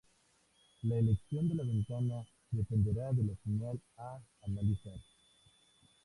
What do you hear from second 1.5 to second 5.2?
la ventana dependerá de la señal a analizar.